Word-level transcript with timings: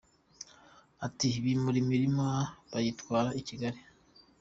Ati 1.05 1.27
“Bimure 1.43 1.77
imirima 1.83 2.27
bayitware 2.71 3.29
i 3.39 3.41
Kigali? 3.47 3.79